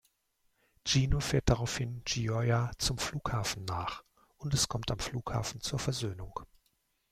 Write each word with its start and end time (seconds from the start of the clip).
Gino 0.83 1.19
fährt 1.19 1.47
daraufhin 1.47 2.01
Gioia 2.05 2.71
zum 2.79 2.97
Flughafen 2.97 3.65
nach, 3.65 4.03
und 4.39 4.51
es 4.55 4.67
kommt 4.67 4.89
am 4.89 4.97
Flughafen 4.97 5.61
zur 5.61 5.77
Versöhnung. 5.77 6.39